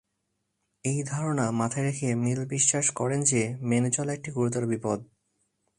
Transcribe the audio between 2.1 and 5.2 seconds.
মিল বিশ্বাস করেন যে, মেনে চলা একটি গুরুতর বিপদ।